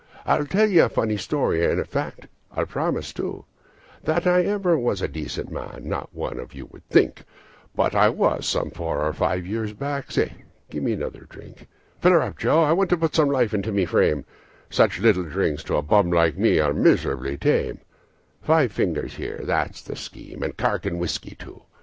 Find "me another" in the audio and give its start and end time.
0.71-1.03, 10.81-11.27